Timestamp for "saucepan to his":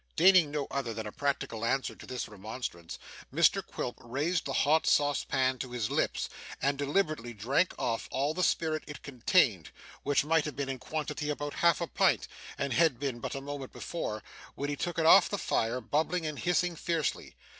4.87-5.91